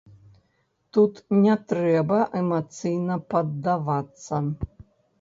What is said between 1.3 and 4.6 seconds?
не трэба эмацыйна паддавацца.